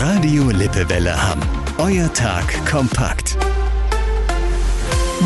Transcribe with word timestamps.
Radio 0.00 0.48
Lippewelle 0.48 1.14
Hamm. 1.14 1.40
Euer 1.78 2.10
Tag 2.14 2.46
kompakt. 2.64 3.36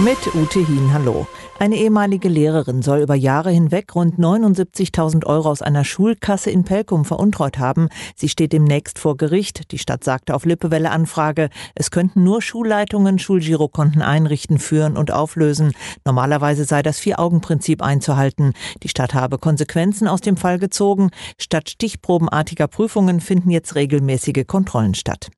Mit 0.02 0.34
Ute 0.34 0.58
Hien, 0.58 0.92
hallo. 0.92 1.28
Eine 1.60 1.76
ehemalige 1.76 2.28
Lehrerin 2.28 2.82
soll 2.82 2.98
über 2.98 3.14
Jahre 3.14 3.52
hinweg 3.52 3.94
rund 3.94 4.18
79.000 4.18 5.24
Euro 5.24 5.48
aus 5.48 5.62
einer 5.62 5.84
Schulkasse 5.84 6.50
in 6.50 6.64
Pelkum 6.64 7.04
veruntreut 7.04 7.58
haben. 7.58 7.88
Sie 8.16 8.28
steht 8.28 8.52
demnächst 8.52 8.98
vor 8.98 9.16
Gericht. 9.16 9.70
Die 9.70 9.78
Stadt 9.78 10.02
sagte 10.02 10.34
auf 10.34 10.46
Lippewelle 10.46 10.90
Anfrage, 10.90 11.48
es 11.76 11.92
könnten 11.92 12.24
nur 12.24 12.42
Schulleitungen 12.42 13.20
Schulgirokonten 13.20 14.02
einrichten, 14.02 14.58
führen 14.58 14.96
und 14.96 15.12
auflösen. 15.12 15.72
Normalerweise 16.04 16.64
sei 16.64 16.82
das 16.82 16.98
Vier-Augen-Prinzip 16.98 17.80
einzuhalten. 17.80 18.52
Die 18.82 18.88
Stadt 18.88 19.14
habe 19.14 19.38
Konsequenzen 19.38 20.08
aus 20.08 20.20
dem 20.20 20.36
Fall 20.36 20.58
gezogen. 20.58 21.10
Statt 21.38 21.70
stichprobenartiger 21.70 22.66
Prüfungen 22.66 23.20
finden 23.20 23.50
jetzt 23.50 23.76
regelmäßige 23.76 24.44
Kontrollen 24.48 24.94
statt. 24.94 25.30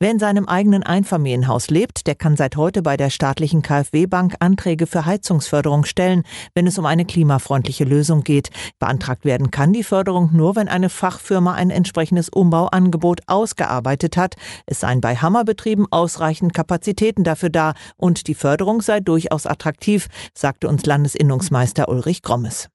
Wer 0.00 0.12
in 0.12 0.20
seinem 0.20 0.46
eigenen 0.46 0.84
Einfamilienhaus 0.84 1.70
lebt, 1.70 2.06
der 2.06 2.14
kann 2.14 2.36
seit 2.36 2.54
heute 2.54 2.82
bei 2.82 2.96
der 2.96 3.10
staatlichen 3.10 3.62
KfW-Bank 3.62 4.36
Anträge 4.38 4.86
für 4.86 5.06
Heizungsförderung 5.06 5.84
stellen, 5.84 6.22
wenn 6.54 6.68
es 6.68 6.78
um 6.78 6.86
eine 6.86 7.04
klimafreundliche 7.04 7.82
Lösung 7.82 8.22
geht. 8.22 8.50
Beantragt 8.78 9.24
werden 9.24 9.50
kann 9.50 9.72
die 9.72 9.82
Förderung 9.82 10.30
nur, 10.32 10.54
wenn 10.54 10.68
eine 10.68 10.88
Fachfirma 10.88 11.54
ein 11.54 11.70
entsprechendes 11.70 12.28
Umbauangebot 12.28 13.22
ausgearbeitet 13.26 14.16
hat. 14.16 14.36
Es 14.66 14.78
seien 14.78 15.00
bei 15.00 15.16
Hammerbetrieben 15.16 15.88
ausreichend 15.90 16.54
Kapazitäten 16.54 17.24
dafür 17.24 17.50
da 17.50 17.74
und 17.96 18.28
die 18.28 18.36
Förderung 18.36 18.82
sei 18.82 19.00
durchaus 19.00 19.46
attraktiv, 19.46 20.06
sagte 20.32 20.68
uns 20.68 20.86
Landesinnungsmeister 20.86 21.88
Ulrich 21.88 22.22
Grommes. 22.22 22.68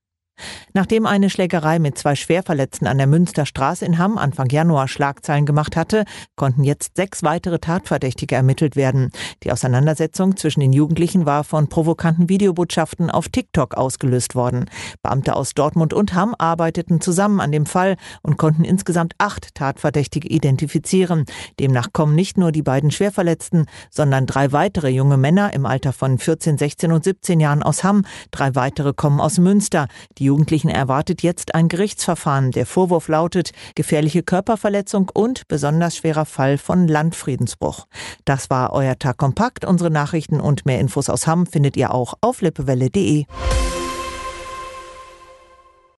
Nachdem 0.74 1.06
eine 1.06 1.30
Schlägerei 1.30 1.78
mit 1.78 1.98
zwei 1.98 2.16
Schwerverletzten 2.16 2.88
an 2.88 2.98
der 2.98 3.06
Münsterstraße 3.06 3.86
in 3.86 4.00
Hamm 4.00 4.18
Anfang 4.18 4.50
Januar 4.50 4.88
Schlagzeilen 4.88 5.46
gemacht 5.46 5.76
hatte, 5.76 6.06
konnten 6.36 6.64
jetzt 6.64 6.98
sechs 6.98 7.22
weitere 7.22 7.60
Tatverdächtige 7.60 8.36
ermittelt 8.36 8.76
werden. 8.76 9.12
Die 9.44 9.52
Auseinandersetzung 9.52 10.36
zwischen 10.36 10.62
den 10.62 10.74
Jugendlichen 10.74 11.28
war 11.28 11.44
von 11.44 11.70
provokanten 11.70 12.28
Videobotschaften 12.28 13.12
auf 13.12 13.30
TikTok 13.30 13.76
ausgelöst 13.76 14.34
worden. 14.34 14.66
Beamte 15.04 15.36
aus 15.36 15.54
Dortmund 15.54 15.94
und 15.94 16.16
Hamm 16.16 16.34
arbeiteten 16.38 17.02
zusammen 17.02 17.40
an 17.40 17.52
dem 17.52 17.68
Fall 17.68 17.98
und 18.24 18.38
konnten 18.38 18.64
insgesamt 18.64 19.14
acht 19.20 19.54
Tatverdächtige 19.54 20.28
identifizieren. 20.28 21.26
Demnach 21.60 21.94
kommen 21.94 22.16
nicht 22.16 22.38
nur 22.38 22.52
die 22.52 22.64
beiden 22.64 22.90
Schwerverletzten, 22.90 23.68
sondern 23.92 24.26
drei 24.26 24.52
weitere 24.52 24.90
junge 24.90 25.18
Männer 25.18 25.54
im 25.54 25.68
Alter 25.68 25.94
von 25.94 26.18
14, 26.18 26.58
16 26.58 26.92
und 26.92 27.04
17 27.04 27.40
Jahren 27.40 27.62
aus 27.62 27.84
Hamm. 27.84 28.06
Drei 28.32 28.56
weitere 28.56 28.94
kommen 28.94 29.20
aus 29.22 29.38
Münster. 29.38 29.88
Die 30.18 30.23
die 30.24 30.28
Jugendlichen 30.28 30.70
erwartet 30.70 31.22
jetzt 31.22 31.54
ein 31.54 31.68
Gerichtsverfahren. 31.68 32.52
Der 32.52 32.66
Vorwurf 32.66 33.10
lautet 33.10 33.52
gefährliche 33.76 34.24
Körperverletzung 34.24 35.12
und 35.14 35.50
besonders 35.50 35.98
schwerer 35.98 36.24
Fall 36.24 36.58
von 36.58 36.88
Landfriedensbruch. 36.88 37.88
Das 38.24 38.50
war 38.50 38.72
euer 38.72 38.98
Tag 38.98 39.18
kompakt. 39.18 39.66
Unsere 39.66 39.92
Nachrichten 39.92 40.40
und 40.40 40.66
mehr 40.66 40.80
Infos 40.80 41.10
aus 41.10 41.28
Hamm 41.28 41.46
findet 41.46 41.76
ihr 41.76 41.94
auch 41.94 42.14
auf 42.22 42.40
lippewelle.de. 42.40 43.26